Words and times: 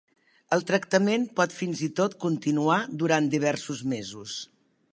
El 0.55 0.63
tractament 0.69 1.27
pot 1.39 1.53
fins 1.57 1.83
i 1.87 1.89
tot 1.99 2.15
continuar 2.25 2.79
durant 3.03 3.29
diversos 3.35 3.85
mesos. 3.93 4.39